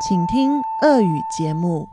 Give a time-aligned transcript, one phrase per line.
[0.00, 1.88] 请听俄语节目。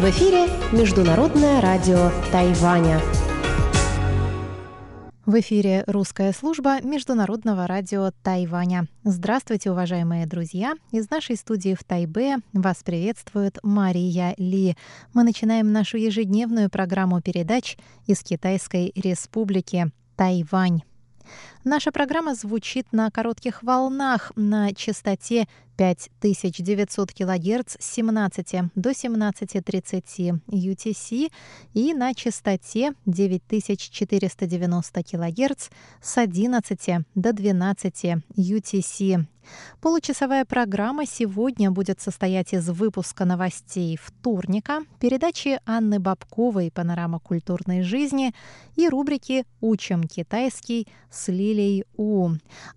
[0.00, 3.00] В эфире Международное радио Тайваня.
[5.26, 8.86] В эфире русская служба Международного радио Тайваня.
[9.04, 10.74] Здравствуйте, уважаемые друзья!
[10.90, 14.76] Из нашей студии в Тайбе вас приветствует Мария Ли.
[15.14, 17.76] Мы начинаем нашу ежедневную программу передач
[18.06, 20.82] из Китайской Республики Тайвань.
[21.64, 25.46] Наша программа звучит на коротких волнах на частоте
[25.76, 31.32] 5900 кГц с 17 до 17.30 UTC
[31.74, 35.68] и на частоте 9490 кГц
[36.00, 38.04] с 11 до 12
[38.36, 39.26] UTC.
[39.80, 48.34] Получасовая программа сегодня будет состоять из выпуска новостей вторника, передачи Анны Бабковой «Панорама культурной жизни»
[48.76, 52.30] и рубрики «Учим китайский» с Лилей У.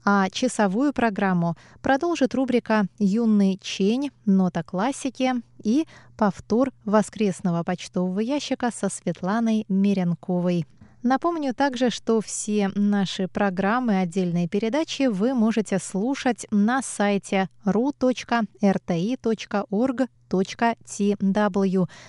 [0.04, 4.12] А часовую программу продолжит рубрика «Юный Чень.
[4.26, 5.85] Нота классики» и
[6.18, 10.66] повтор воскресного почтового ящика со Светланой Меренковой.
[11.04, 18.70] Напомню также, что все наши программы, отдельные передачи вы можете слушать на сайте ru.rti.org.tw.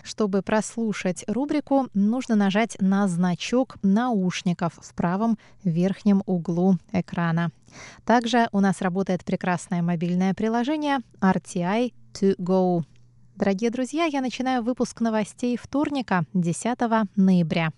[0.04, 7.50] Чтобы прослушать рубрику, нужно нажать на значок наушников в правом верхнем углу экрана.
[8.04, 12.84] Также у нас работает прекрасное мобильное приложение RTI To Go.
[13.34, 16.78] Дорогие друзья, я начинаю выпуск новостей вторника, 10
[17.16, 17.72] ноября.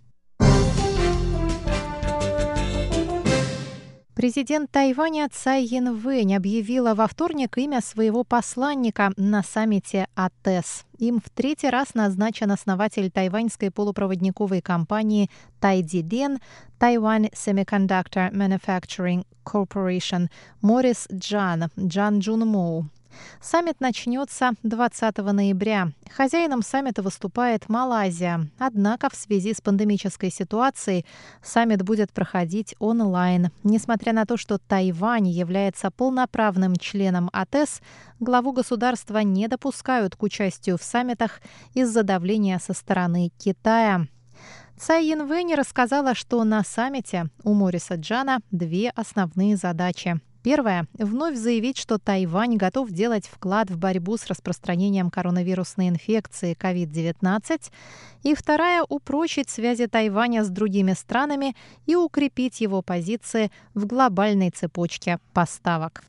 [4.16, 10.86] Президент Тайваня Цай Янвэнь объявила во вторник имя своего посланника на саммите АТЭС.
[10.96, 15.28] Им в третий раз назначен основатель тайваньской полупроводниковой компании
[15.60, 16.38] Тайдиден
[16.80, 20.28] Taiwan Semiconductor Manufacturing Corporation
[20.62, 22.86] Морис Джан, Джан Джун Моу.
[23.40, 25.92] Саммит начнется 20 ноября.
[26.10, 28.48] Хозяином саммита выступает Малайзия.
[28.58, 31.04] Однако в связи с пандемической ситуацией
[31.42, 33.50] саммит будет проходить онлайн.
[33.62, 37.80] Несмотря на то, что Тайвань является полноправным членом АТЭС,
[38.20, 41.40] главу государства не допускают к участию в саммитах
[41.74, 44.06] из-за давления со стороны Китая.
[44.78, 50.20] Цай Янвэнь рассказала, что на саммите у Мориса Джана две основные задачи.
[50.46, 57.72] Первое– вновь заявить, что Тайвань готов делать вклад в борьбу с распространением коронавирусной инфекции COVID-19.
[58.22, 61.56] И вторая– упрочить связи Тайваня с другими странами
[61.86, 66.04] и укрепить его позиции в глобальной цепочке поставок.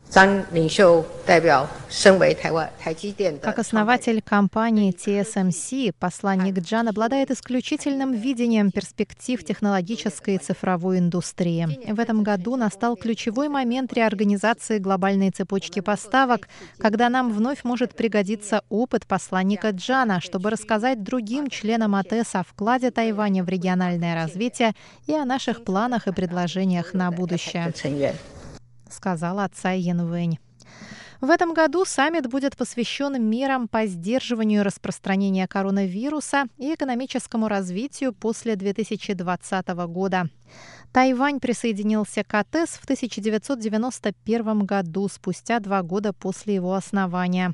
[3.41, 11.91] Как основатель компании TSMC, посланник Джан обладает исключительным видением перспектив технологической и цифровой индустрии.
[11.91, 16.49] В этом году настал ключевой момент реорганизации организации глобальной цепочки поставок,
[16.79, 22.91] когда нам вновь может пригодиться опыт посланника Джана, чтобы рассказать другим членам АТЭС о вкладе
[22.91, 24.73] Тайваня в региональное развитие
[25.05, 27.73] и о наших планах и предложениях на будущее,
[28.89, 30.39] сказала Цай Янвэнь.
[31.21, 38.55] В этом году саммит будет посвящен мерам по сдерживанию распространения коронавируса и экономическому развитию после
[38.55, 40.29] 2020 года.
[40.97, 47.53] Тайвань присоединился к АТЭС в 1991 году, спустя два года после его основания.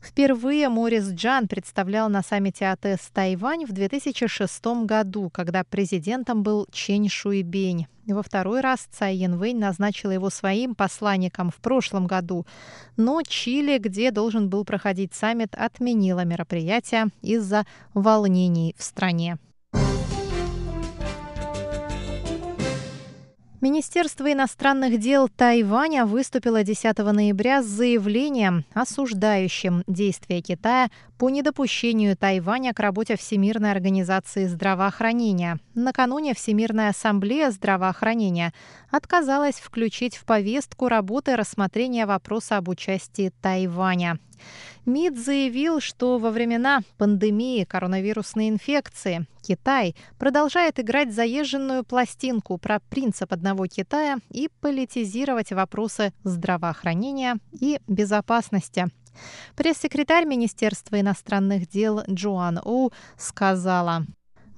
[0.00, 7.10] Впервые Морис Джан представлял на саммите АТЭС Тайвань в 2006 году, когда президентом был Чен
[7.10, 7.88] Шуйбень.
[8.06, 12.46] Во второй раз Цай Янвэнь назначила его своим посланником в прошлом году.
[12.96, 19.36] Но Чили, где должен был проходить саммит, отменила мероприятие из-за волнений в стране.
[23.60, 32.72] Министерство иностранных дел Тайваня выступило 10 ноября с заявлением, осуждающим действия Китая по недопущению Тайваня
[32.72, 35.58] к работе Всемирной организации здравоохранения.
[35.74, 38.52] Накануне Всемирная ассамблея здравоохранения
[38.90, 44.18] отказалась включить в повестку работы рассмотрения вопроса об участии Тайваня.
[44.86, 53.32] МИД заявил, что во времена пандемии коронавирусной инфекции Китай продолжает играть заезженную пластинку про принцип
[53.32, 58.86] одного Китая и политизировать вопросы здравоохранения и безопасности.
[59.56, 64.06] Пресс-секретарь Министерства иностранных дел Джоан Оу сказала,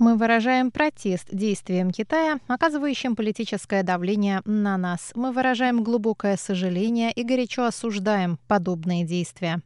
[0.01, 5.13] мы выражаем протест действиям Китая, оказывающим политическое давление на нас.
[5.15, 9.61] Мы выражаем глубокое сожаление и горячо осуждаем подобные действия.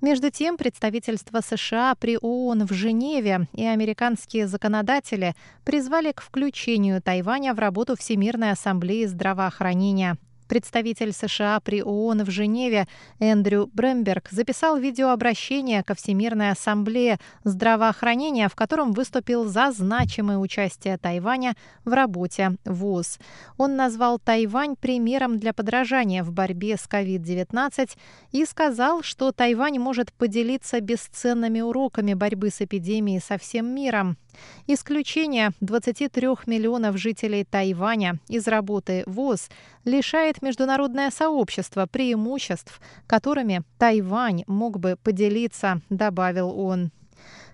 [0.00, 7.54] Между тем, представительство США при ООН в Женеве и американские законодатели призвали к включению Тайваня
[7.54, 10.18] в работу Всемирной ассамблеи здравоохранения.
[10.52, 12.86] Представитель США при ООН в Женеве
[13.20, 21.56] Эндрю Бремберг записал видеообращение ко Всемирной ассамблее здравоохранения, в котором выступил за значимое участие Тайваня
[21.86, 23.18] в работе ВОЗ.
[23.56, 27.96] Он назвал Тайвань примером для подражания в борьбе с COVID-19
[28.32, 34.18] и сказал, что Тайвань может поделиться бесценными уроками борьбы с эпидемией со всем миром.
[34.66, 39.50] Исключение 23 миллионов жителей Тайваня из работы ВОЗ
[39.84, 46.90] лишает международное сообщество преимуществ, которыми Тайвань мог бы поделиться, добавил он.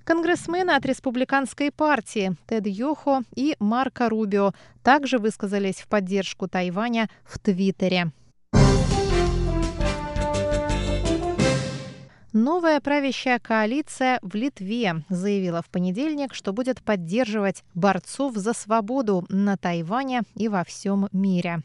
[0.04, 7.38] Конгрессмены от республиканской партии Тед Йохо и Марко Рубио также высказались в поддержку Тайваня в
[7.38, 8.10] Твиттере.
[12.40, 19.56] Новая правящая коалиция в Литве заявила в понедельник, что будет поддерживать борцов за свободу на
[19.56, 21.64] Тайване и во всем мире.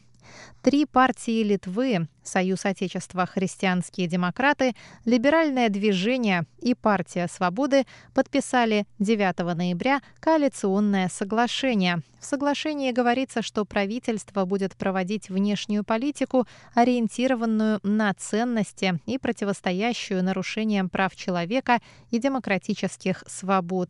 [0.62, 10.02] Три партии Литвы– Союз Отечества Христианские демократы, Либеральное движение и Партия Свободы– подписали 9 ноября
[10.20, 12.02] коалиционное соглашение.
[12.20, 20.90] В соглашении говорится, что правительство будет проводить внешнюю политику, ориентированную на ценности и противостоящую нарушениям
[20.90, 21.80] прав человека
[22.12, 23.90] и демократических свобод.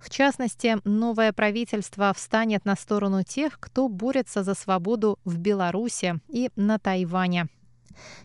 [0.00, 6.50] В частности, новое правительство встанет на сторону тех, кто борется за свободу в Беларуси и
[6.56, 7.48] на Тайване.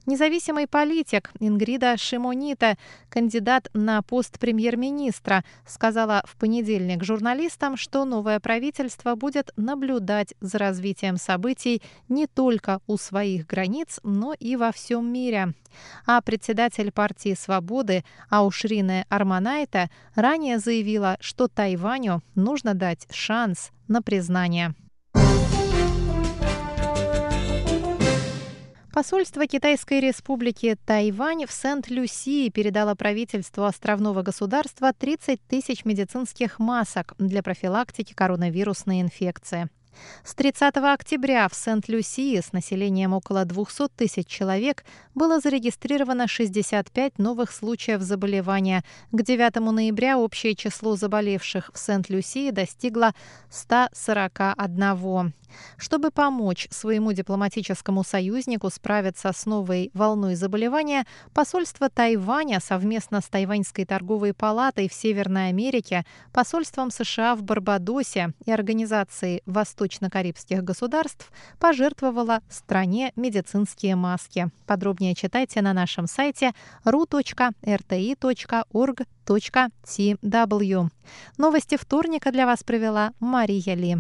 [0.06, 2.78] Независимый политик Ингрида Шимонита,
[3.10, 11.18] кандидат на пост премьер-министра, сказала в понедельник журналистам, что новое правительство будет наблюдать за развитием
[11.18, 15.54] событий не только у своих границ, но и во всем мире.
[16.06, 24.74] А председатель партии «Свободы» Аушрина Арманайта ранее заявила, что Тайваню нужно дать шанс на признание.
[28.94, 37.42] Посольство Китайской республики Тайвань в Сент-Люсии передало правительству островного государства 30 тысяч медицинских масок для
[37.42, 39.70] профилактики коронавирусной инфекции.
[40.24, 44.86] С 30 октября в Сент-Люсии с населением около 200 тысяч человек
[45.16, 48.84] было зарегистрировано 65 новых случаев заболевания.
[49.12, 53.14] К 9 ноября общее число заболевших в Сент-Люсии достигло
[53.50, 55.34] 141.
[55.78, 63.86] Чтобы помочь своему дипломатическому союзнику справиться с новой волной заболевания, посольство Тайваня совместно с Тайваньской
[63.86, 69.42] торговой палатой в Северной Америке, посольством США в Барбадосе и организацией
[69.82, 74.52] Восточно-Карибских государств пожертвовало стране медицинские маски.
[74.68, 76.52] Подробнее читайте на нашем сайте
[76.86, 77.30] ru.rti.org.tw.
[81.38, 83.98] Новости вторника для вас провела Мария Ли.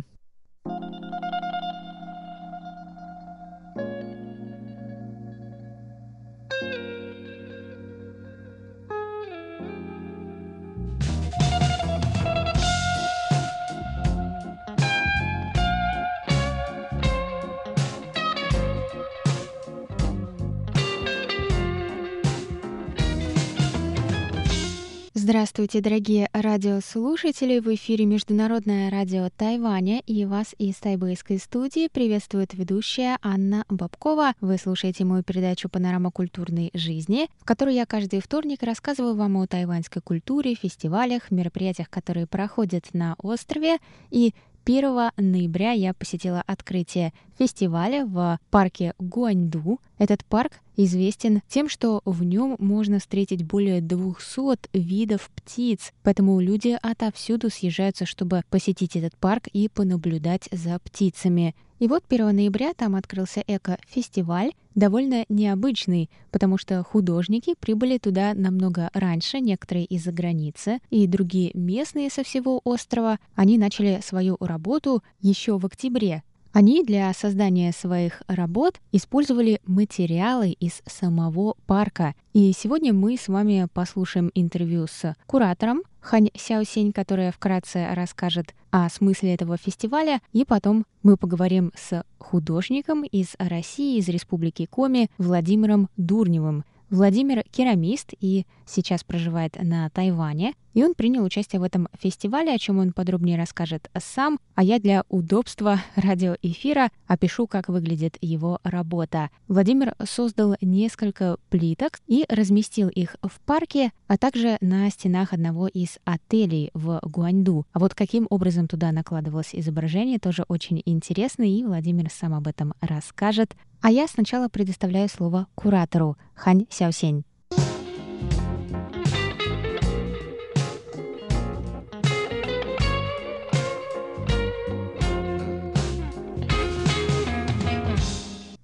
[25.31, 27.59] Здравствуйте, дорогие радиослушатели!
[27.59, 34.33] В эфире Международное радио Тайваня и вас из тайбэйской студии приветствует ведущая Анна Бабкова.
[34.41, 39.47] Вы слушаете мою передачу «Панорама культурной жизни», в которой я каждый вторник рассказываю вам о
[39.47, 43.77] тайваньской культуре, фестивалях, мероприятиях, которые проходят на острове
[44.09, 44.33] и
[44.71, 49.81] 1 ноября я посетила открытие фестиваля в парке Гуаньду.
[49.97, 56.77] Этот парк известен тем, что в нем можно встретить более 200 видов птиц, поэтому люди
[56.81, 61.53] отовсюду съезжаются, чтобы посетить этот парк и понаблюдать за птицами.
[61.81, 68.91] И вот 1 ноября там открылся эко-фестиваль, довольно необычный, потому что художники прибыли туда намного
[68.93, 75.57] раньше, некоторые из-за границы, и другие местные со всего острова, они начали свою работу еще
[75.57, 76.21] в октябре,
[76.53, 82.13] они для создания своих работ использовали материалы из самого парка.
[82.33, 88.89] И сегодня мы с вами послушаем интервью с куратором Хань Сяосень, которая вкратце расскажет о
[88.89, 95.89] смысле этого фестиваля, и потом мы поговорим с художником из России, из Республики Коми Владимиром
[95.97, 96.63] Дурневым.
[96.91, 100.53] Владимир— керамист и сейчас проживает на Тайване.
[100.73, 104.79] И он принял участие в этом фестивале, о чем он подробнее расскажет сам, а я
[104.79, 109.29] для удобства радиоэфира опишу, как выглядит его работа.
[109.47, 115.97] Владимир создал несколько плиток и разместил их в парке, а также на стенах одного из
[116.03, 117.65] отелей в Гуаньду.
[117.71, 122.73] А вот каким образом туда накладывалось изображение, тоже очень интересно, и Владимир сам об этом
[122.81, 123.55] расскажет.
[123.81, 127.25] А я сначала предоставляю слово куратору Хань Сяосень.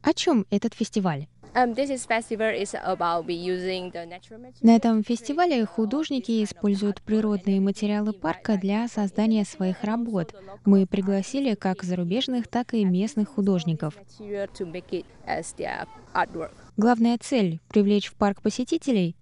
[0.03, 1.27] О чем этот фестиваль?
[1.57, 1.73] Um,
[4.61, 10.35] На этом фестивале художники используют природные материалы парка для создания своих работ.
[10.65, 13.95] Мы пригласили как зарубежных, так и местных художников.
[16.77, 19.15] Главная цель— привлечь в парк посетителей?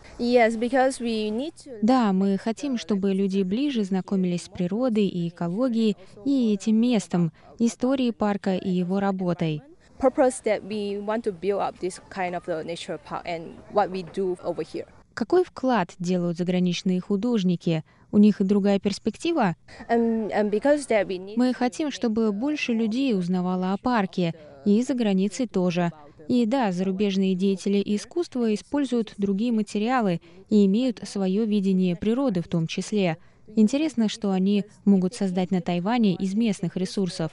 [1.82, 8.12] Да, мы хотим, чтобы люди ближе знакомились с природой и экологией, и этим местом, историей
[8.12, 9.62] парка и его работой
[10.00, 13.90] purpose that we want to build up this kind of the nature park and what
[13.90, 14.88] we do over here.
[15.14, 17.84] Какой вклад делают заграничные художники?
[18.12, 19.56] У них другая перспектива?
[19.90, 24.34] Um, um, Мы хотим, чтобы больше людей узнавало о парке,
[24.66, 25.92] и за границей тоже.
[26.28, 32.68] И да, зарубежные деятели искусства используют другие материалы и имеют свое видение природы в том
[32.68, 33.18] числе.
[33.56, 37.32] Интересно, что они могут создать на Тайване из местных ресурсов.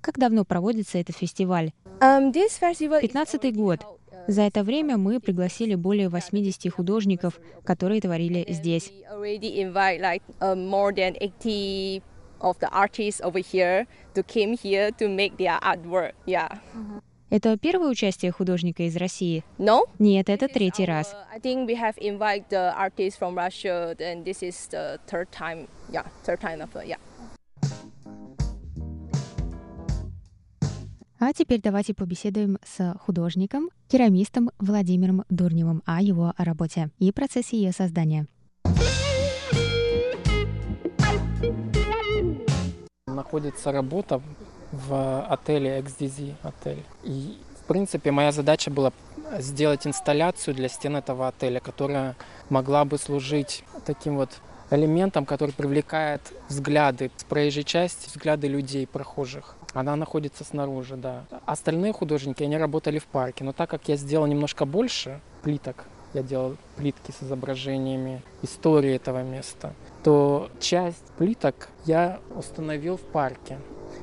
[0.00, 1.72] Как давно проводится этот фестиваль?
[2.00, 3.86] Um, 15 год.
[4.28, 8.92] За это время мы пригласили более 80 художников, которые творили здесь.
[12.42, 16.12] of the artists over here to came here to make their artwork.
[16.26, 16.58] Yeah.
[17.32, 19.42] Это первое участие художника из России?
[19.56, 19.84] No.
[19.98, 21.14] Нет, это третий раз.
[21.14, 21.24] Yeah.
[31.18, 37.72] А теперь давайте побеседуем с художником, керамистом Владимиром Дурневым о его работе и процессе ее
[37.72, 38.26] создания.
[43.06, 44.20] Находится работа
[44.72, 46.82] в отеле XDZ отель.
[47.04, 48.92] И, в принципе, моя задача была
[49.38, 52.16] сделать инсталляцию для стен этого отеля, которая
[52.48, 54.30] могла бы служить таким вот
[54.70, 59.56] элементом, который привлекает взгляды с проезжей части, взгляды людей, прохожих.
[59.74, 61.24] Она находится снаружи, да.
[61.46, 66.22] Остальные художники, они работали в парке, но так как я сделал немножко больше плиток, я
[66.22, 73.58] делал плитки с изображениями истории этого места, то часть плиток я установил в парке.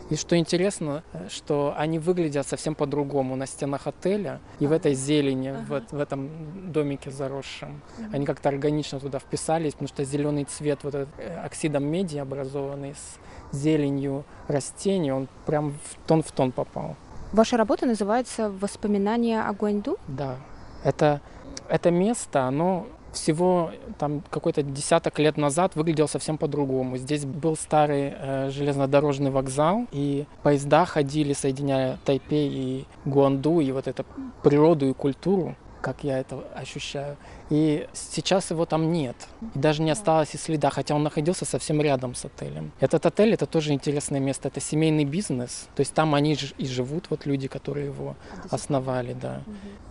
[0.10, 5.50] И что интересно, что они выглядят совсем по-другому на стенах отеля и в этой зелени,
[5.50, 5.84] ага.
[5.90, 6.30] в, в этом
[6.72, 7.82] домике заросшем.
[8.12, 12.96] Они как-то органично туда вписались, потому что зеленый цвет вот этот э, оксидом меди, образованный
[12.96, 16.96] с зеленью растений, он прям в тон в тон попал.
[17.32, 19.98] Ваша работа называется «Воспоминания о Гуаньду»?
[20.08, 20.38] Да.
[20.84, 21.22] Это,
[21.68, 26.98] это место, оно всего там какой-то десяток лет назад выглядел совсем по-другому.
[26.98, 33.88] Здесь был старый э, железнодорожный вокзал, и поезда ходили, соединяя Тайпей и Гуанду, и вот
[33.88, 34.06] эту
[34.44, 37.18] природу и культуру как я это ощущаю.
[37.50, 39.16] И сейчас его там нет.
[39.56, 42.72] И даже не осталось и следа, хотя он находился совсем рядом с отелем.
[42.80, 44.48] Этот отель это тоже интересное место.
[44.48, 45.68] Это семейный бизнес.
[45.76, 48.16] То есть там они и живут, вот люди, которые его
[48.52, 49.42] основали, да.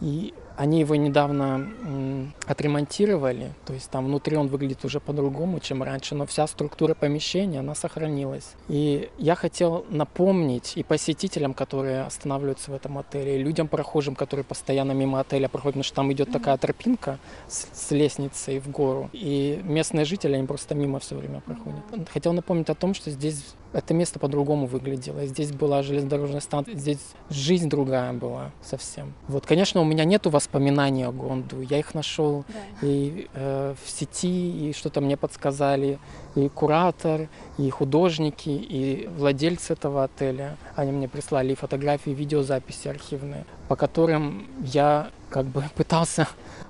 [0.00, 6.16] И они его недавно отремонтировали, то есть там внутри он выглядит уже по-другому, чем раньше,
[6.16, 8.54] но вся структура помещения, она сохранилась.
[8.66, 14.42] И я хотел напомнить и посетителям, которые останавливаются в этом отеле, и людям прохожим, которые
[14.42, 19.10] постоянно мимо отеля проходят, потому что там идет такая тропинка с, с лестницей в гору,
[19.12, 22.08] и местные жители, они просто мимо все время проходят.
[22.12, 25.26] Хотел напомнить о том, что здесь это место по-другому выглядело.
[25.26, 29.12] Здесь была железнодорожная станция, здесь жизнь другая была совсем.
[29.28, 31.60] Вот, конечно, у меня нету воспоминаний о Гонду.
[31.60, 32.86] Я их нашел да.
[32.86, 35.98] и э, в сети, и что-то мне подсказали.
[36.34, 37.28] И куратор,
[37.58, 40.56] и художники, и владельцы этого отеля.
[40.76, 46.28] Они мне прислали фотографии, видеозаписи архивные, по которым я как бы пытался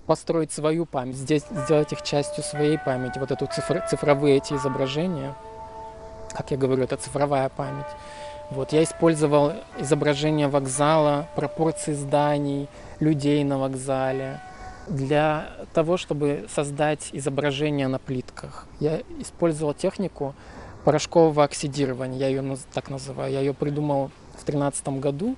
[0.09, 5.37] построить свою память, здесь сделать их частью своей памяти, вот эту цифр, цифровые эти изображения
[6.35, 7.87] как я говорю, это цифровая память.
[8.51, 14.41] Вот, я использовал изображение вокзала, пропорции зданий, людей на вокзале
[14.89, 18.67] для того, чтобы создать изображение на плитках.
[18.81, 20.35] Я использовал технику
[20.85, 23.31] порошкового оксидирования, я ее так называю.
[23.31, 25.37] Я ее придумал в 2013 году.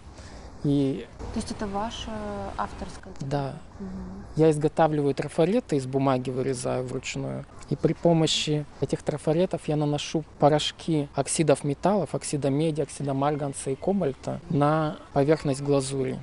[0.64, 1.06] И...
[1.32, 2.10] То есть это ваша
[2.56, 3.12] авторская?
[3.20, 3.54] Да.
[3.78, 3.88] Угу.
[4.36, 7.44] Я изготавливаю трафареты из бумаги, вырезаю вручную.
[7.70, 13.74] И при помощи этих трафаретов я наношу порошки оксидов металлов, оксида меди, оксида марганца и
[13.74, 16.18] кобальта на поверхность глазури.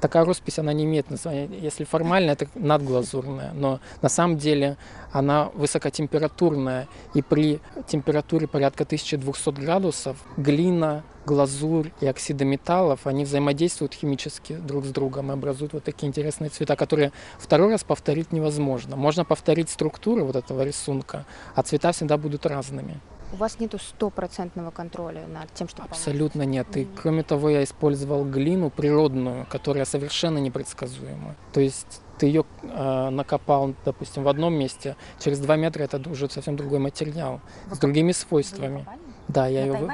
[0.00, 1.48] Такая роспись, она не имеет названия.
[1.60, 4.76] Если формально, это надглазурная, но на самом деле
[5.12, 13.94] она высокотемпературная, и при температуре порядка 1200 градусов глина, глазурь и оксиды металлов, они взаимодействуют
[13.94, 18.96] химически друг с другом и образуют вот такие интересные цвета, которые второй раз повторить невозможно.
[18.96, 21.24] Можно повторить структуру вот этого рисунка,
[21.54, 23.00] а цвета всегда будут разными.
[23.34, 26.76] У вас нету стопроцентного контроля над тем, что Абсолютно нет.
[26.76, 31.34] И кроме того, я использовал глину природную, которая совершенно непредсказуема.
[31.52, 36.30] То есть ты ее э, накопал, допустим, в одном месте, через два метра это уже
[36.30, 38.86] совсем другой материал Вы с другими свойствами.
[39.26, 39.90] Да, я ее...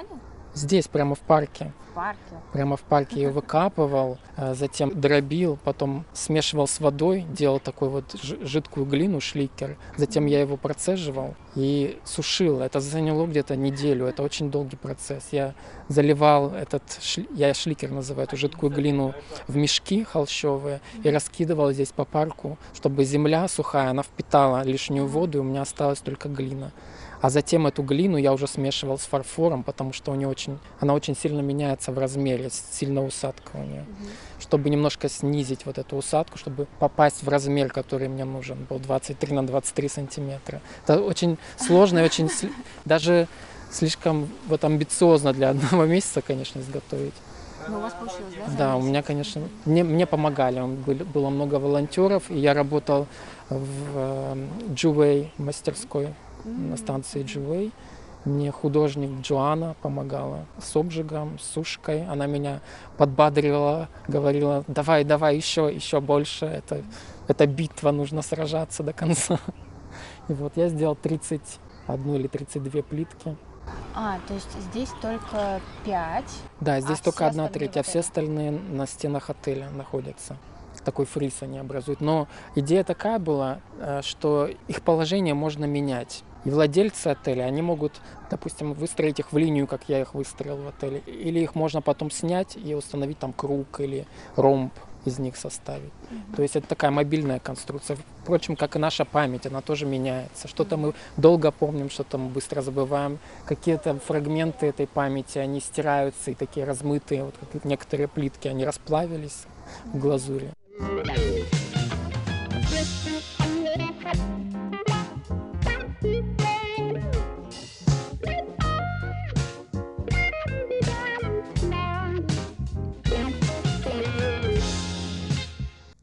[0.54, 1.73] Здесь, прямо в парке.
[1.90, 2.21] В парке?
[2.52, 8.14] Прямо в парке ее выкапывал, а затем дробил, потом смешивал с водой, делал такой вот
[8.21, 9.76] жидкую глину, шликер.
[9.97, 12.61] Затем я его процеживал и сушил.
[12.61, 14.07] Это заняло где-то неделю.
[14.07, 15.28] Это очень долгий процесс.
[15.30, 15.54] Я
[15.88, 16.83] заливал этот,
[17.30, 19.14] я шликер называю эту жидкую глину,
[19.47, 25.38] в мешки холщовые и раскидывал здесь по парку, чтобы земля сухая, она впитала лишнюю воду,
[25.38, 26.73] и у меня осталась только глина.
[27.20, 30.94] А затем эту глину я уже смешивал с фарфором, потому что у нее очень, она
[30.94, 33.82] очень сильно меняется в размере, сильно усадка у нее.
[33.82, 34.08] Угу.
[34.40, 39.34] Чтобы немножко снизить вот эту усадку, чтобы попасть в размер, который мне нужен был, 23
[39.34, 40.62] на 23 сантиметра.
[40.84, 42.30] Это очень сложно и очень,
[42.86, 43.28] даже
[43.70, 47.14] слишком вот амбициозно для одного месяца, конечно, изготовить.
[47.68, 48.56] Но у вас получилось, да?
[48.56, 50.60] Да, у меня, конечно, мне, мне помогали.
[51.04, 53.06] Было много волонтеров, и я работал
[53.50, 54.36] в
[54.72, 56.08] Джувей э, мастерской
[56.44, 57.73] на станции Дживей.
[58.25, 62.06] Мне художник Джоанна помогала с обжигом, с сушкой.
[62.06, 62.61] Она меня
[62.99, 66.44] подбадривала, говорила, давай, давай, еще, еще больше.
[66.44, 66.82] Это,
[67.28, 69.38] это битва, нужно сражаться до конца.
[70.28, 73.37] И вот я сделал 31 или 32 плитки.
[73.94, 76.25] А, то есть здесь только 5?
[76.61, 80.37] Да, здесь а только одна треть, а все остальные на стенах отеля находятся
[80.85, 82.00] такой фриз они образуют.
[82.00, 86.25] Но идея такая была, э, что их положение можно менять.
[86.44, 87.92] И владельцы отеля, они могут,
[88.30, 92.11] допустим, выстроить их в линию, как я их выстроил в отеле, или их можно потом
[92.11, 94.06] снять и установить там круг или
[94.37, 94.73] ромб
[95.05, 95.92] из них составить.
[96.11, 96.37] Mm-hmm.
[96.37, 97.96] То есть это такая мобильная конструкция.
[98.22, 100.48] Впрочем, как и наша память, она тоже меняется.
[100.48, 103.18] Что-то мы долго помним, что-то мы быстро забываем.
[103.46, 109.46] Какие-то фрагменты этой памяти, они стираются и такие размытые, вот как некоторые плитки, они расплавились
[109.87, 110.50] в глазури.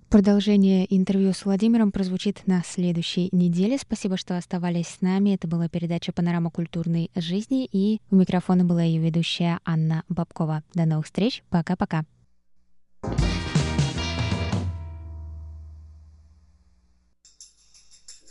[0.10, 3.78] Продолжение интервью с Владимиром прозвучит на следующей неделе.
[3.78, 5.36] Спасибо, что оставались с нами.
[5.36, 10.64] Это была передача «Панорама культурной жизни» и у микрофона была ее ведущая Анна Бабкова.
[10.74, 11.44] До новых встреч.
[11.50, 12.06] Пока-пока.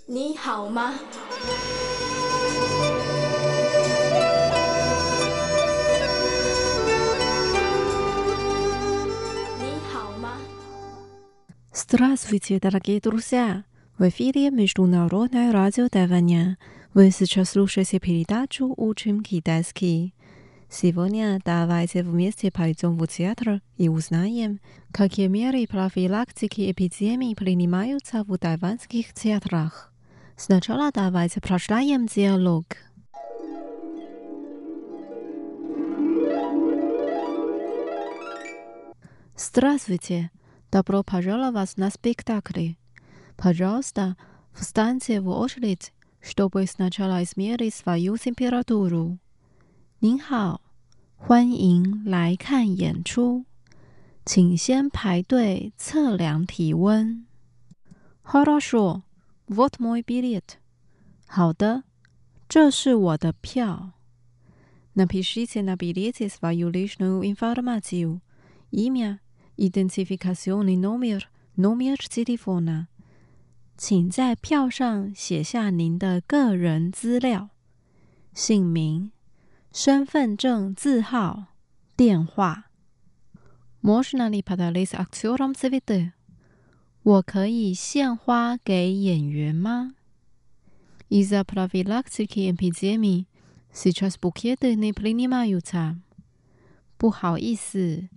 [0.09, 0.71] 你好
[11.79, 13.65] ？Здравствуйте, дорогие друзья!
[13.99, 16.57] В эфире Международное радио Тайваня.
[16.95, 20.15] Вы сейчас слушаете передачу «Учим китайский».
[20.71, 24.59] Сегодня давайте вместе пойдем в театр и узнаем,
[24.91, 29.93] какие меры профилактики эпидемии принимаются в тайванских театрах.
[30.35, 32.65] Сначала давайте прочитаем диалог.
[39.37, 40.31] Здравствуйте!
[40.72, 42.74] Добро пожаловать на спектакль.
[43.36, 44.16] Пожалуйста,
[44.54, 49.18] встаньте в очередь, чтобы сначала измерить свою температуру.
[50.00, 50.62] 您好，
[51.18, 53.46] 欢迎来看演出，
[54.26, 57.26] 请先排队测量体温。
[58.24, 59.04] Хорошо,
[59.48, 60.58] вот мой билет.
[61.28, 61.84] 好的，
[62.48, 63.94] 这是我的票。
[64.96, 68.22] Напишите на билете свою личную информацию,
[68.72, 69.20] имя,
[69.57, 71.23] Identificacione nomier
[71.57, 72.87] nomier California，
[73.77, 77.49] 请在票上写下您的个人资料：
[78.35, 79.13] 姓名、
[79.73, 81.55] 身份证字号、
[81.97, 82.71] 电话。
[83.83, 86.13] Mošnali padalis aktuom zivite？
[87.03, 89.95] 我可以献花给演员吗
[91.09, 93.27] ？Iza privilegijiki empijemi
[93.73, 96.01] sitras bukiete ne plinima juta？
[96.99, 98.09] 不好意思。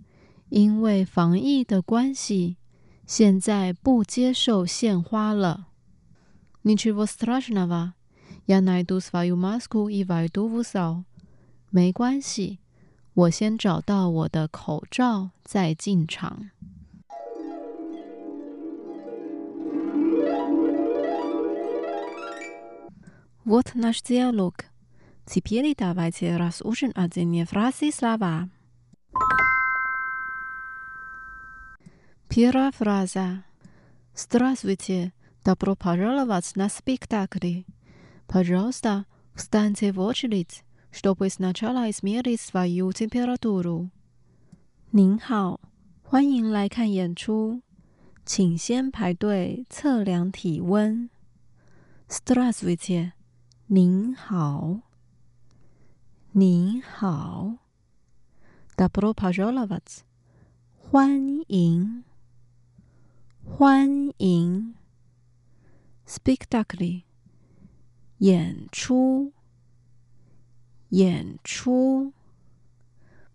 [0.50, 2.56] 因为防疫的关系，
[3.06, 5.68] 现在不接受献花了。
[6.62, 7.94] Ничего страшного,
[8.46, 11.04] я найду свою маску и войду в зал。
[11.70, 12.58] 没关系，
[13.14, 16.50] 我先找到我的口罩再进场。
[23.44, 24.66] What наш диалог?
[25.26, 28.50] Теперь давайте разучим один фразы слова.
[32.29, 33.43] Первая фраза.
[34.15, 35.13] Здравствуйте.
[35.43, 37.63] Добро пожаловать на спектакль.
[38.27, 43.91] Пожалуйста, встаньте в очередь, чтобы сначала измерить свою температуру.
[44.91, 45.59] 您好，
[46.03, 47.61] 欢迎来看演出，
[48.25, 51.09] 请先排队测量体温。
[52.07, 53.11] Здравствуйте，
[53.67, 54.81] 您好，
[56.31, 57.57] 您好。
[58.77, 60.01] Добро пожаловать，
[60.79, 62.03] 欢迎，
[63.56, 64.74] 欢迎
[66.06, 67.02] speak darkly
[68.18, 69.32] 演出
[70.88, 72.14] 演出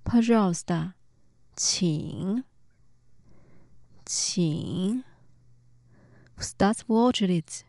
[0.04, 0.96] p a r o s t a
[1.56, 2.44] 请
[4.04, 5.04] 请
[6.40, 7.64] start watching it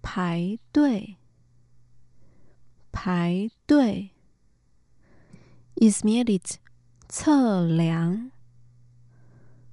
[0.00, 1.16] 排队
[2.92, 4.10] 排队
[5.74, 6.58] is meditate
[7.08, 8.30] 测量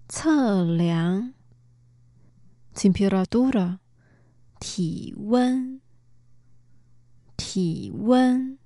[0.07, 1.34] 测量
[2.74, 3.78] Температура，
[4.58, 5.80] 体温，
[7.36, 8.58] 体温。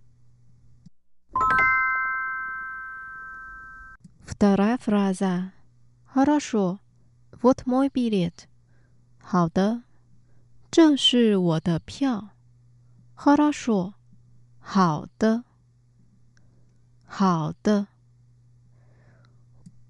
[4.26, 5.52] Вторая фраза.
[6.06, 6.78] Хорошо.
[7.42, 8.46] Вот мой билет.
[9.20, 9.82] 好的，
[10.70, 12.30] 这是我的票。
[13.16, 13.94] Хорошо.
[14.60, 15.44] 好的，
[17.04, 17.88] 好的。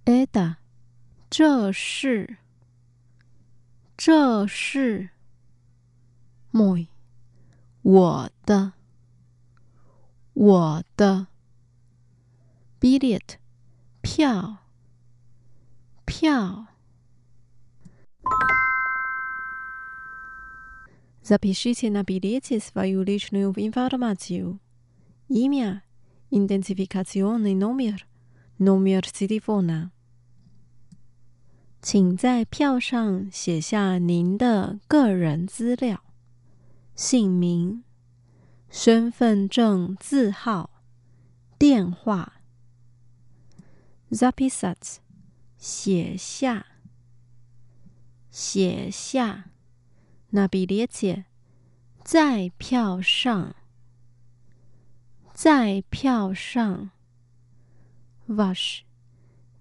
[0.05, 0.57] Это.
[1.31, 2.39] 这是，
[3.99, 5.11] 这是。
[6.53, 6.89] Мой.
[7.83, 8.73] 我的，
[10.35, 11.27] 我的。
[12.81, 13.39] Билет.
[14.03, 14.59] 票，
[16.05, 16.67] 票。
[21.23, 24.57] Zapiszcie na bilecie swoją liczną informację.
[25.31, 25.81] Imię,
[26.31, 28.07] identyfikacyjny numer,
[28.61, 29.91] numer telefona.
[31.82, 36.04] 请在票上写下您的个人资料：
[36.94, 37.84] 姓名、
[38.70, 40.84] 身份证字号、
[41.58, 42.42] 电话。
[44.12, 44.98] Zapisat，
[45.58, 46.66] 写下，
[48.30, 49.46] 写下。
[50.32, 51.24] Na bilecie，
[52.04, 53.56] 在票上，
[55.34, 56.92] 在票上。
[58.28, 58.82] Wash，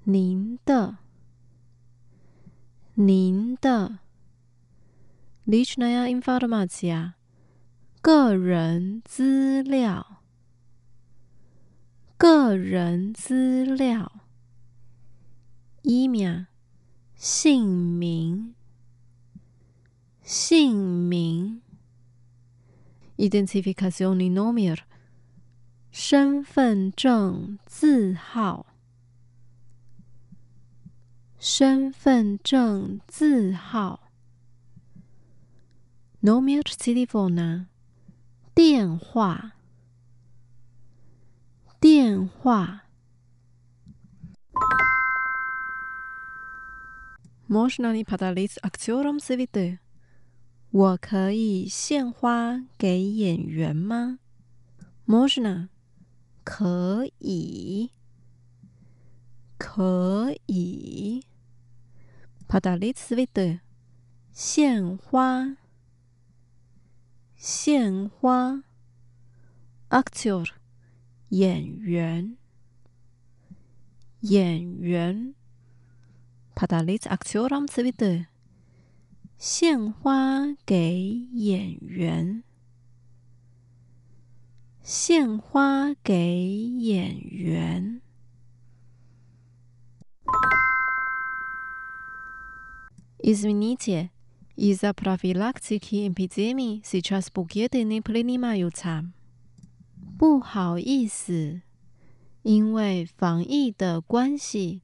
[0.04, 0.98] 您的，
[3.00, 4.00] 您的。
[5.46, 7.12] Liczna informacja，
[8.02, 10.20] 个人资料，
[12.16, 14.10] 个人资料。
[15.84, 16.46] Imię，
[17.16, 18.54] 姓名，
[20.24, 20.76] 姓
[21.08, 21.62] 名。
[23.16, 24.78] Identyfikacyjny numer，
[25.92, 28.66] 身份证字号，
[31.38, 34.10] 身份证字号。
[36.20, 37.66] Numer telefona，
[38.54, 39.52] 电话，
[41.78, 42.82] 电话。
[47.48, 49.78] Można mi podać aktorom cywity？
[50.70, 54.18] 我可以献花给演员吗
[55.06, 55.68] ？Można，
[56.44, 57.92] 可以，
[59.58, 61.24] 可以。
[62.48, 62.94] Podalit
[64.32, 65.56] 献花，
[67.36, 68.62] 献花。
[69.90, 70.48] Actor，
[71.28, 72.36] 演员，
[74.20, 75.34] 演员。
[76.54, 78.26] Podalit actoram svit，
[79.36, 82.42] 献花给演员。
[84.82, 86.46] 献花给
[86.78, 88.00] 演员。
[93.19, 94.11] Извините,
[94.55, 99.11] из-за профилактики эпидемии сейчас букеты не принимаются。
[100.19, 101.61] 不好意思，
[102.43, 104.81] 因为防疫的关系。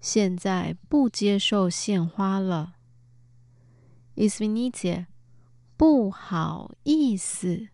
[0.00, 2.74] 现在不接受献花了。
[4.16, 5.06] Извините，
[5.78, 7.68] 不好意思，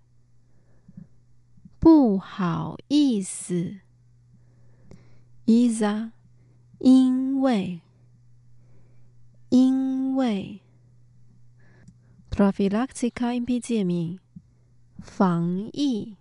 [1.80, 3.80] 不好意思。
[5.44, 6.12] Isa，
[6.85, 7.81] 因为
[9.49, 10.61] 因为
[12.29, 14.19] prophylactic copy 界面
[14.99, 16.15] 防疫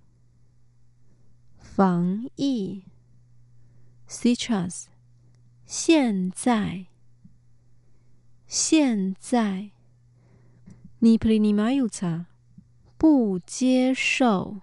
[1.59, 2.83] 防疫
[4.09, 4.87] citrus
[5.67, 6.87] 现在
[8.47, 9.73] 现在
[11.01, 12.25] ，nepri nimauta
[12.97, 14.63] 不接受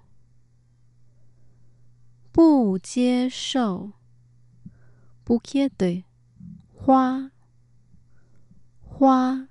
[2.32, 3.92] 不接受
[5.31, 6.05] 不接的
[6.75, 7.31] 花，
[8.83, 9.49] 花。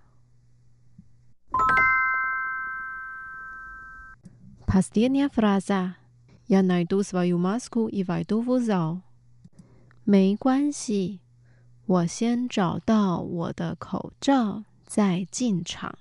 [4.65, 5.95] Последняя фраза.
[6.47, 9.01] Я найду свою маску и войду в зал.
[10.03, 11.21] 没关系，
[11.87, 15.97] 我先找到我的口罩再进场。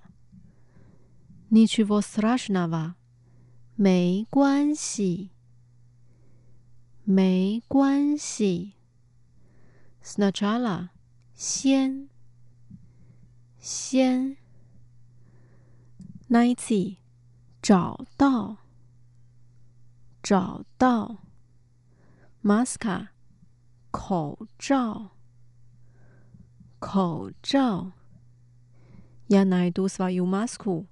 [1.50, 2.94] Ничего страшного.
[3.76, 5.30] 没关系，
[7.04, 8.74] 没关系。
[10.03, 10.89] Snatchala，
[11.35, 12.09] 先，
[13.59, 14.37] 先。
[16.29, 16.97] Ninety，
[17.61, 18.57] 找到，
[20.21, 21.17] 找到。
[22.43, 23.09] Maska，
[23.91, 25.09] 口罩，
[26.79, 27.91] 口罩。
[29.27, 30.85] Ja najdu svoju masku。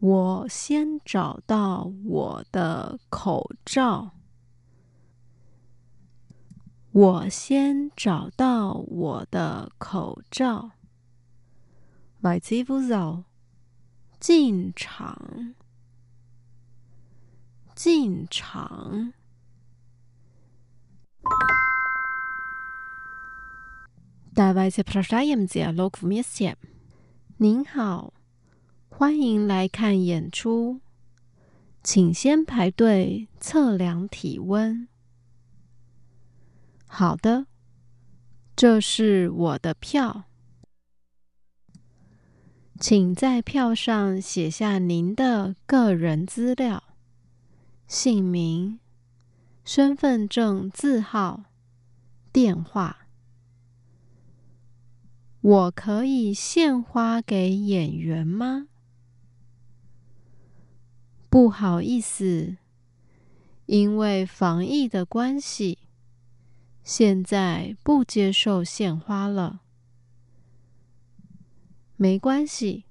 [0.00, 4.17] 我先找到我的口罩。
[6.91, 10.71] 我先找到我的口罩。
[12.19, 13.23] 买衣服走，
[14.19, 15.55] 进场，
[17.75, 19.13] 进场。
[24.33, 26.55] Давайте прощаем диалог вместе。
[27.37, 28.13] 您好，
[28.89, 30.79] 欢迎来看演出，
[31.83, 34.87] 请先排队测量体温。
[36.90, 37.46] 好的，
[38.56, 40.24] 这是我的票，
[42.80, 46.82] 请在票上写下您的个人资料：
[47.86, 48.80] 姓名、
[49.64, 51.44] 身份证字号、
[52.32, 53.06] 电话。
[55.40, 58.66] 我可以献花给演员吗？
[61.30, 62.56] 不好意思，
[63.66, 65.78] 因为防疫的关系。
[66.87, 69.61] 现在不接受献花了，
[71.95, 72.85] 没关系，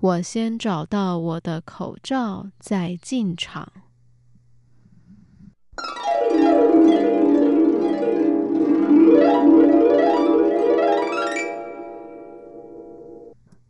[0.00, 3.72] 我先找到我的口罩再进场。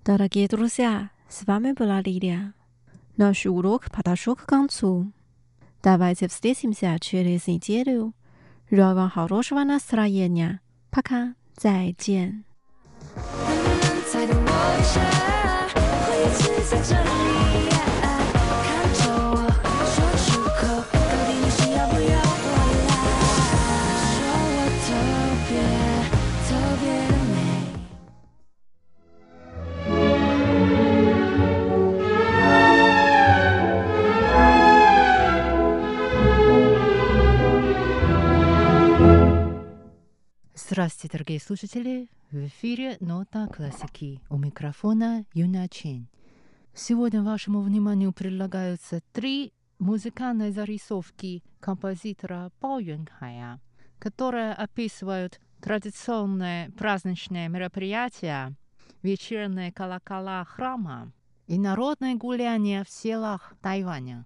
[0.05, 2.55] Дорогие друзья, с вами была Лилия.
[3.19, 5.13] Наш урок подошел к концу.
[5.83, 8.15] Давайте встретимся через неделю.
[8.73, 10.61] Желаю вам хорошего настроения.
[10.91, 11.35] Пока.
[11.59, 12.45] 再见。
[40.74, 42.10] Здравствуйте, дорогие слушатели!
[42.32, 44.20] В эфире «Нота классики».
[44.32, 46.08] У микрофона Юна Чин.
[46.74, 53.62] Сегодня вашему вниманию предлагаются три музыкальные зарисовки композитора Пао Юнхая,
[54.00, 58.56] которые описывают традиционные праздничные мероприятия,
[59.04, 61.14] вечерние колокола храма
[61.46, 64.26] и народное гуляние в селах Тайваня.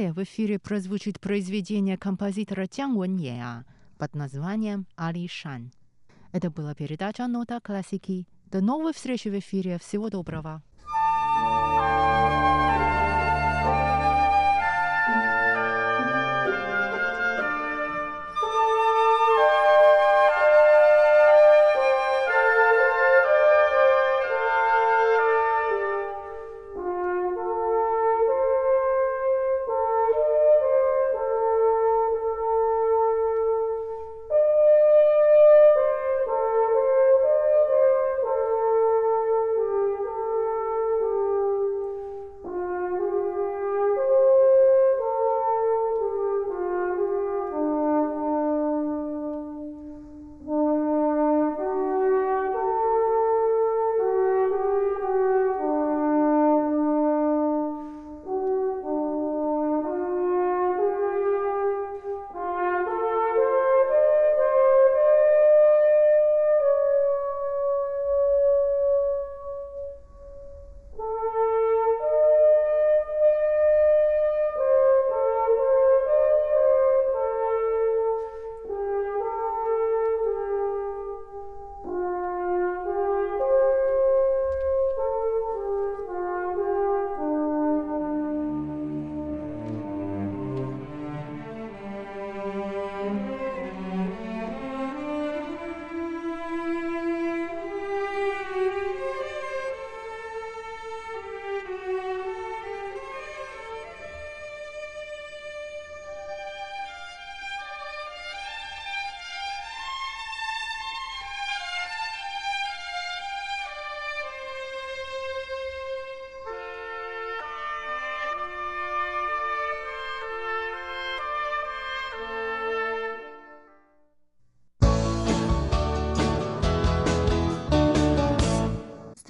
[0.00, 3.66] Далее в эфире прозвучит произведение композитора Тян Вэньеа
[3.98, 5.72] под названием «Али Шан».
[6.32, 8.26] Это была передача «Нота классики».
[8.46, 9.78] До новой встречи в эфире.
[9.78, 10.62] Всего доброго.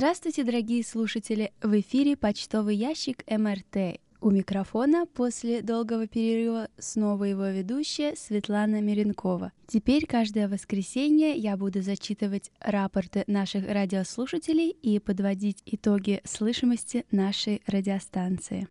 [0.01, 1.53] Здравствуйте, дорогие слушатели!
[1.63, 4.01] В эфире почтовый ящик МРТ.
[4.23, 9.53] У микрофона после долгого перерыва снова его ведущая Светлана Миренкова.
[9.67, 18.69] Теперь каждое воскресенье я буду зачитывать рапорты наших радиослушателей и подводить итоги слышимости нашей радиостанции.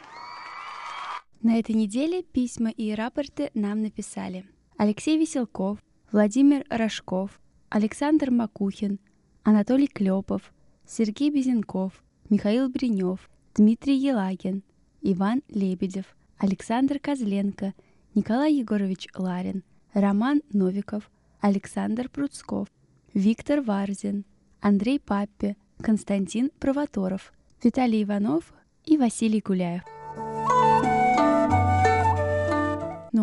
[1.43, 4.45] На этой неделе письма и рапорты нам написали
[4.77, 5.77] Алексей Веселков,
[6.11, 8.97] Владимир Рожков, Александр Макухин,
[9.43, 10.51] Анатолий Клепов,
[10.91, 14.63] Сергей Безенков, Михаил Бринев, Дмитрий Елагин,
[15.03, 16.05] Иван Лебедев,
[16.39, 17.75] Александр Козленко,
[18.15, 19.63] Николай Егорович Ларин,
[19.93, 21.11] Роман Новиков,
[21.41, 22.69] Александр Пруцков,
[23.13, 24.25] Виктор Варзин,
[24.61, 27.33] Андрей Паппе, Константин Провоторов,
[27.63, 28.51] Виталий Иванов
[28.83, 29.83] и Василий Гуляев.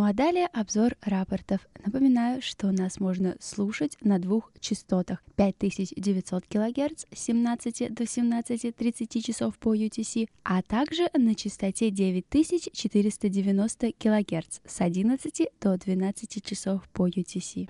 [0.06, 1.66] А далее обзор рапортов.
[1.84, 9.58] Напоминаю, что нас можно слушать на двух частотах 5900 кГц с 17 до 17.30 часов
[9.58, 17.68] по UTC, а также на частоте 9490 кГц с 11 до 12 часов по UTC.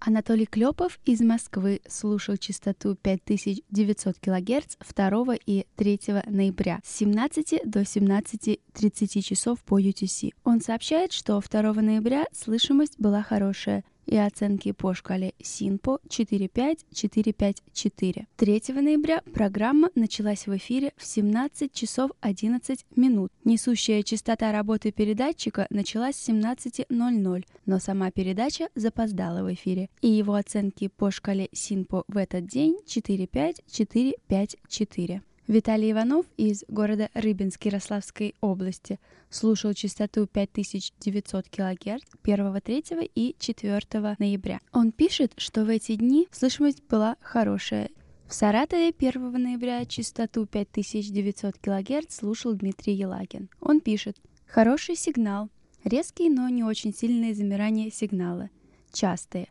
[0.00, 7.80] Анатолий Клепов из Москвы слушал частоту 5900 кГц 2 и 3 ноября с 17 до
[7.82, 10.30] 17.30 часов по UTC.
[10.42, 18.26] Он сообщает, что 2 ноября слышимость была хорошая, и оценки по шкале СИНПО 45454.
[18.36, 23.30] 3 ноября программа началась в эфире в 17 часов 11 минут.
[23.44, 30.34] Несущая частота работы передатчика началась в 17.00, но сама передача запоздала в эфире, и его
[30.34, 35.22] оценки по шкале СИНПО в этот день 45454.
[35.50, 44.16] Виталий Иванов из города Рыбинск Ярославской области слушал частоту 5900 кГц 1, 3 и 4
[44.20, 44.60] ноября.
[44.72, 47.90] Он пишет, что в эти дни слышимость была хорошая.
[48.28, 53.48] В Саратове 1 ноября частоту 5900 кГц слушал Дмитрий Елагин.
[53.60, 55.50] Он пишет «Хороший сигнал,
[55.82, 58.50] резкие, но не очень сильные замирания сигнала,
[58.92, 59.48] частые.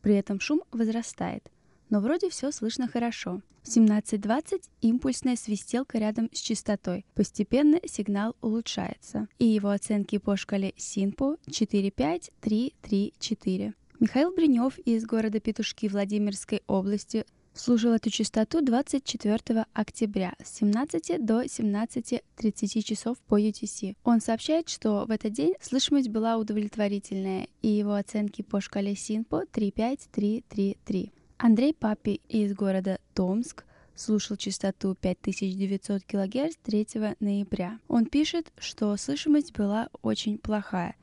[0.00, 1.52] При этом шум возрастает
[1.92, 3.42] но вроде все слышно хорошо.
[3.62, 7.04] В 17.20 импульсная свистелка рядом с частотой.
[7.14, 9.28] Постепенно сигнал улучшается.
[9.38, 13.74] И его оценки по шкале СИНПО 45334.
[14.00, 21.42] Михаил Бринев из города Петушки Владимирской области служил эту частоту 24 октября с 17 до
[21.42, 23.96] 17.30 часов по UTC.
[24.02, 29.44] Он сообщает, что в этот день слышимость была удовлетворительная, и его оценки по шкале СИНПО
[29.52, 31.12] 35333.
[31.44, 33.64] Андрей Папи из города Томск
[33.96, 36.86] слушал частоту 5900 кГц 3
[37.18, 37.80] ноября.
[37.88, 40.94] Он пишет, что слышимость была очень плохая,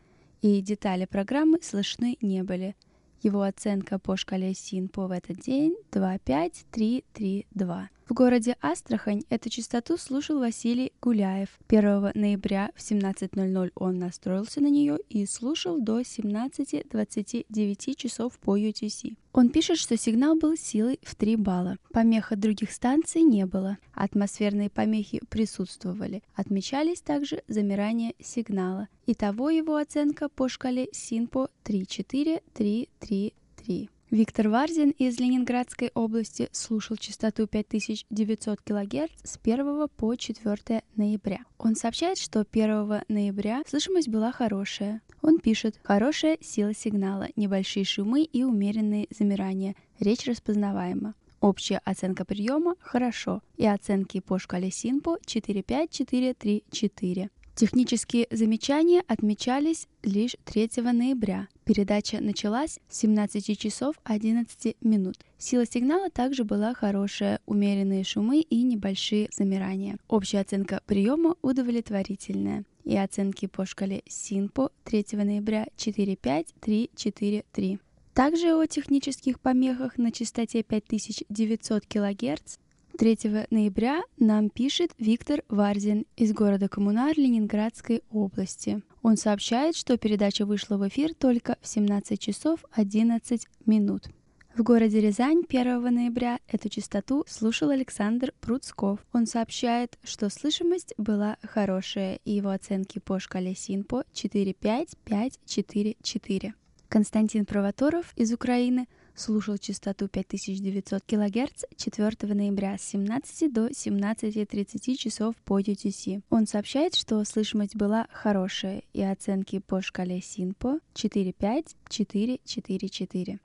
[0.41, 2.77] и детали программы слышны не были.
[3.21, 7.89] Его оценка по шкале СИНПО в этот день 25332.
[8.09, 11.49] В городе Астрахань эту частоту слушал Василий Гуляев.
[11.67, 19.15] 1 ноября в 17.00 он настроился на нее и слушал до 17.29 часов по UTC.
[19.31, 21.77] Он пишет, что сигнал был силой в 3 балла.
[21.93, 23.77] Помех от других станций не было.
[23.93, 26.23] Атмосферные помехи присутствовали.
[26.33, 28.87] Отмечались также замирание сигнала.
[29.05, 33.89] Итого его оценка по шкале СИНПО 34333.
[34.11, 41.41] Виктор Варзин из Ленинградской области слушал частоту 5900 кГц с 1 по 4 ноября.
[41.59, 45.03] Он сообщает, что 1 ноября слышимость была хорошая.
[45.21, 49.75] Он пишет «Хорошая сила сигнала, небольшие шумы и умеренные замирания.
[49.99, 51.13] Речь распознаваема.
[51.39, 57.29] Общая оценка приема– хорошо, и оценки по шкале СИНПО 45434.
[57.59, 61.49] Технические замечания отмечались лишь 3 ноября.
[61.65, 65.17] Передача началась с 17 часов 11 минут.
[65.37, 69.97] Сила сигнала также была хорошая, умеренные шумы и небольшие замирания.
[70.07, 72.63] Общая оценка приема удовлетворительная.
[72.85, 77.79] И оценки по шкале СИНПО 3 ноября 45343.
[78.13, 82.57] Также о технических помехах на частоте 5900 кГц
[82.97, 88.81] 3 ноября нам пишет Виктор Варзин из города Коммунар Ленинградской области.
[89.01, 94.09] Он сообщает, что передача вышла в эфир только в 17 часов 11 минут.
[94.55, 98.99] В городе Рязань 1 ноября эту частоту слушал Александр Пруцков.
[99.13, 106.53] Он сообщает, что слышимость была хорошая, и его оценки по шкале СИНПО 45544.
[106.89, 115.35] Константин Провоторов из Украины– слушал частоту 5900 кГц 4 ноября с 17 до 17.30 часов
[115.45, 116.21] по UTC.
[116.29, 123.39] Он сообщает, что слышимость была хорошая и оценки по шкале СИНПО 45444.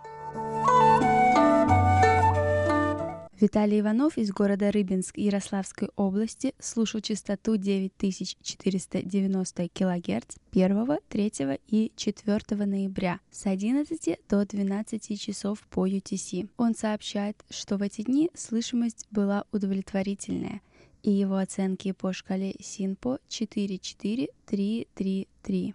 [3.41, 11.33] Виталий Иванов из города Рыбинск Ярославской области слушал частоту 9490 кГц 1, 3
[11.67, 16.49] и 4 ноября с 11 до 12 часов по UTC.
[16.57, 20.61] Он сообщает, что в эти дни слышимость была удовлетворительная,
[21.03, 25.75] и его оценки по шкале СИНПО 44333.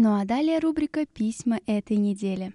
[0.00, 2.52] Ну а далее рубрика «Письма этой недели».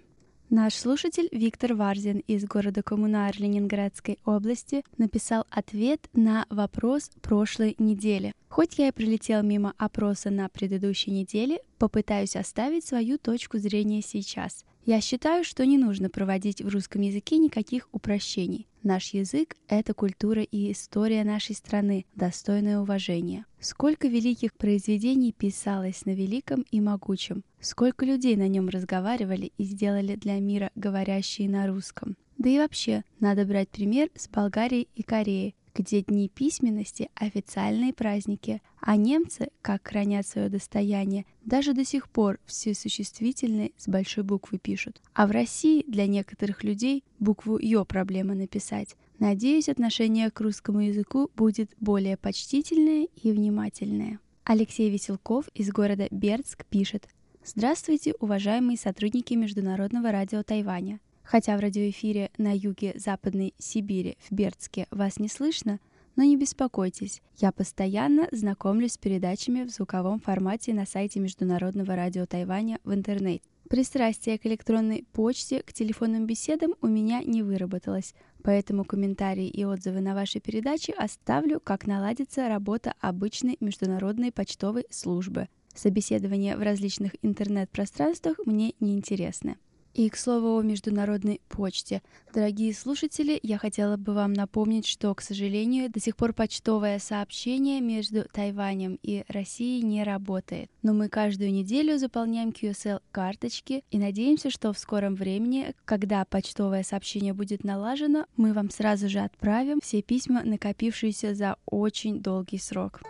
[0.48, 8.32] Наш слушатель Виктор Варзин из города Коммунар Ленинградской области написал ответ на вопрос прошлой недели.
[8.48, 14.64] Хоть я и прилетел мимо опроса на предыдущей неделе, попытаюсь оставить свою точку зрения сейчас.
[14.86, 18.68] Я считаю, что не нужно проводить в русском языке никаких упрощений.
[18.82, 23.46] Наш язык— это культура и история нашей страны, достойное уважения.
[23.60, 30.16] Сколько великих произведений писалось на великом и могучем, сколько людей на нем разговаривали и сделали
[30.16, 32.18] для мира говорящие на русском.
[32.36, 38.62] Да и вообще, надо брать пример с Болгарии и Кореи, где дни письменности– официальные праздники,
[38.80, 44.58] а немцы, как хранят свое достояние, даже до сих пор все существительные с большой буквы
[44.58, 45.00] пишут.
[45.12, 48.96] А в России для некоторых людей букву «ё» проблема написать.
[49.18, 54.18] Надеюсь, отношение к русскому языку будет более почтительное и внимательное.
[54.44, 57.08] Алексей Веселков из города Бердск пишет.
[57.44, 61.00] Здравствуйте, уважаемые сотрудники Международного радио Тайваня.
[61.24, 65.80] Хотя в радиоэфире на юге Западной Сибири в Бердске вас не слышно,
[66.16, 72.26] но не беспокойтесь, я постоянно знакомлюсь с передачами в звуковом формате на сайте Международного радио
[72.26, 73.42] Тайваня в интернете.
[73.68, 80.00] Пристрастие к электронной почте, к телефонным беседам у меня не выработалось, поэтому комментарии и отзывы
[80.00, 85.48] на ваши передачи оставлю, как наладится работа обычной международной почтовой службы.
[85.74, 89.56] Собеседования в различных интернет-пространствах мне не интересны.
[89.94, 92.02] И, к слову, о международной почте.
[92.34, 97.80] Дорогие слушатели, я хотела бы вам напомнить, что, к сожалению, до сих пор почтовое сообщение
[97.80, 100.68] между Тайванем и Россией не работает.
[100.82, 107.32] Но мы каждую неделю заполняем QSL-карточки и надеемся, что в скором времени, когда почтовое сообщение
[107.32, 113.00] будет налажено, мы вам сразу же отправим все письма, накопившиеся за очень долгий срок.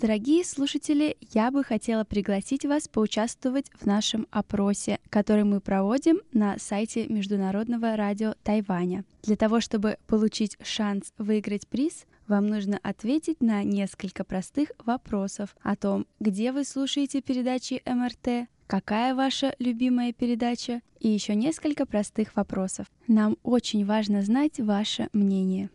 [0.00, 6.56] Дорогие слушатели, я бы хотела пригласить вас поучаствовать в нашем опросе, который мы проводим на
[6.60, 9.04] сайте Международного радио Тайваня.
[9.24, 15.74] Для того, чтобы получить шанс выиграть приз, вам нужно ответить на несколько простых вопросов о
[15.74, 22.86] том, где вы слушаете передачи МРТ, какая ваша любимая передача и еще несколько простых вопросов.
[23.08, 25.70] Нам очень важно знать ваше мнение.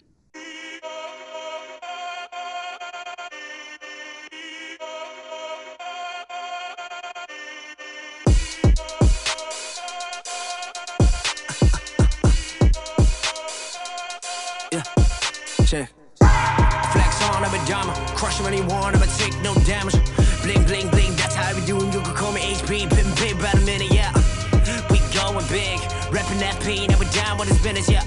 [27.76, 28.04] down with this business, yeah.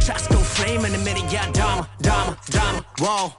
[0.00, 1.50] Shots go flame in a minute, yeah.
[1.52, 3.32] Dama, dama, dama, whoa.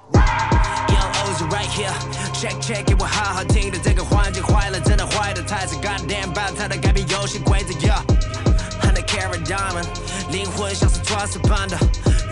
[0.89, 1.93] Young O's right here.
[2.33, 9.85] Check, check, it 我好好听的这个环境坏了，真的坏的太是 goddamn 爆它的改变游戏规则，yeah。Hundred carat diamond，
[10.31, 11.77] 灵魂像是钻石般的，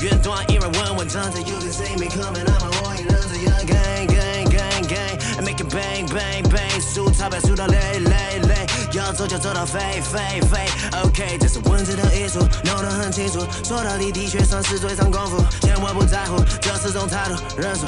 [0.01, 1.39] 远端依然稳稳站着。
[1.39, 3.19] You can see me coming, I'm a warrior.
[3.65, 8.06] gang gang gang gang make it bang bang bang 数钞票数到累累累
[9.18, 10.64] 走就走到飞飞飞。
[11.02, 13.40] Ok 这是文字的艺术弄得很清楚。
[13.64, 17.84] 说到底的确算是最长功夫千万不在乎这是种态度认输。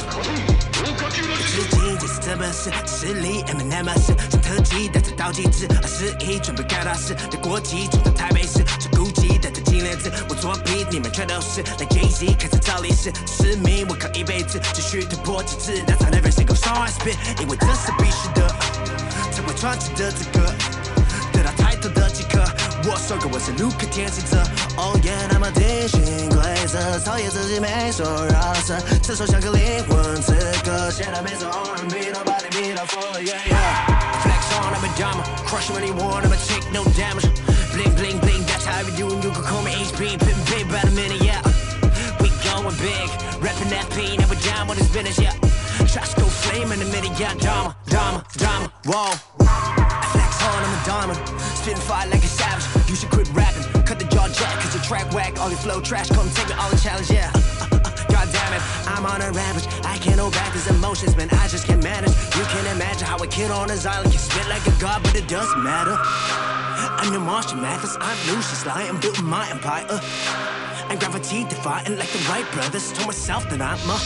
[1.47, 17.41] 吃惊这是这本事实力 M N M 是像特技带着倒计时二十一准备干大事的国际冲到台北市是孤寂带着金链子我作弊你们全都是来 Jay Z 开始造历史使命我靠一辈子继续突破极致 That's on every single song I spit
[17.41, 18.49] 因为这是必须的
[19.31, 20.80] 才会传奇的资格
[21.51, 22.43] 得到抬头的即刻
[22.85, 24.37] 我说过我是路克天行者
[24.77, 30.33] Oh yeah 那么定型规则讨厌自己没说饶舌这首像个灵魂之
[30.65, 36.37] 歌写的没错 R&B nobody be a for yeah yeah Flex on I'm a diamond crush anyone I'ma
[36.47, 37.29] take no damage
[37.75, 40.83] Bling bling bling that's how we do you can call me HP Pippin' big by
[40.85, 41.43] the minute yeah
[42.21, 43.09] We going big
[43.41, 45.35] Rapping that P now we down with this business yeah
[45.87, 49.80] Shots go flame in the minute yeah Dama drama，drama，whoa
[50.43, 51.19] On I'm a diamond
[51.57, 54.81] Spitting fire like a savage You should quit rapping Cut the jaw jack cause the
[54.81, 57.31] track whack All your flow trash Come take me all the challenge yeah
[58.11, 59.67] God damn it, I'm on a rampage.
[59.85, 61.29] I can't hold back these emotions, man.
[61.31, 62.11] I just can't manage.
[62.37, 65.15] You can't imagine how a kid on his island can spit like a god, but
[65.15, 65.97] it doesn't matter.
[65.97, 69.87] I'm the Martian Mathers, I'm Lucius I'm building my empire.
[70.91, 72.93] And gravity defying like the Wright brothers.
[72.93, 73.97] Told myself that I'm a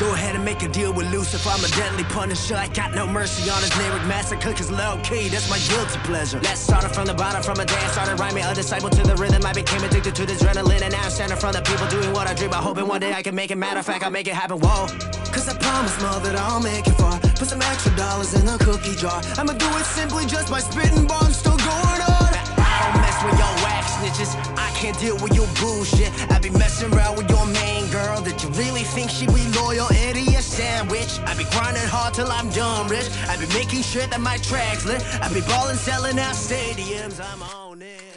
[0.00, 1.50] go ahead and make a deal with Lucifer.
[1.50, 2.56] I'm a deadly punisher.
[2.56, 4.52] I got no mercy on his lyric massacre.
[4.54, 6.40] Cause low key, that's my guilty pleasure.
[6.40, 8.44] Let's start it from the bottom, from a day I started rhyming.
[8.44, 9.44] A disciple to the rhythm.
[9.44, 10.80] I became addicted to the adrenaline.
[10.80, 12.54] And now I'm standing in front of people doing what I dream.
[12.54, 13.58] I'm hoping one day I can make it.
[13.58, 14.58] Matter of fact, I'll make it happen.
[14.60, 14.86] Whoa.
[15.34, 17.20] Cause I promise, mom, that I'll make it far.
[17.20, 19.20] Put some extra dollars in a cookie jar.
[19.36, 22.32] I'ma do it simply just by spitting bombs still going on.
[22.56, 24.34] I don't mess with your wax snitches.
[24.56, 26.10] I can't deal with your bullshit.
[26.30, 28.20] I be messing around with your main girl.
[28.22, 29.86] Did you really think she be loyal?
[29.92, 31.18] Idiot sandwich.
[31.26, 33.08] I be grinding hard till I'm done rich.
[33.28, 35.02] I be making sure that my tracks lit.
[35.22, 37.20] I be balling, selling out stadiums.
[37.20, 38.09] I'm on it.